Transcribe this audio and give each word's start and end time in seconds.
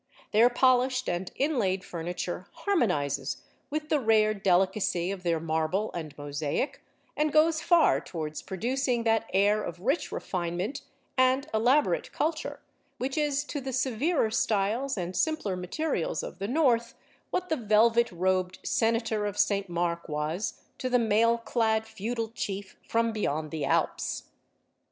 Their 0.31 0.49
polished 0.49 1.07
and 1.07 1.29
inlaid 1.35 1.83
furniture 1.83 2.47
harmonises 2.65 3.37
with 3.69 3.89
the 3.89 3.99
rare 3.99 4.33
delicacy 4.33 5.11
of 5.11 5.21
their 5.21 5.39
marble 5.39 5.91
and 5.93 6.17
mosaic, 6.17 6.83
and 7.15 7.31
goes 7.31 7.61
far 7.61 8.01
towards 8.01 8.41
producing 8.41 9.03
that 9.03 9.29
air 9.31 9.61
of 9.61 9.79
rich 9.79 10.11
refinement 10.11 10.81
and 11.19 11.45
elaborate 11.53 12.11
culture 12.11 12.61
which 12.97 13.15
is 13.15 13.43
to 13.43 13.61
the 13.61 13.71
severer 13.71 14.31
styles 14.31 14.97
and 14.97 15.15
simpler 15.15 15.55
materials 15.55 16.23
of 16.23 16.39
the 16.39 16.47
North 16.47 16.95
what 17.29 17.49
the 17.49 17.55
velvet 17.57 18.11
robed 18.11 18.57
Senator 18.63 19.27
of 19.27 19.37
St. 19.37 19.69
Mark 19.69 20.09
was 20.09 20.63
to 20.79 20.89
the 20.89 20.97
mail 20.97 21.37
clad 21.37 21.85
feudal 21.85 22.29
chief 22.31 22.75
from 22.87 23.11
beyond 23.13 23.51
the 23.51 23.65
Alps. 23.65 24.23